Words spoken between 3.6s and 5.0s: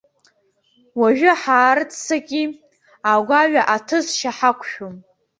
аҭысшьа ҳақәшәом.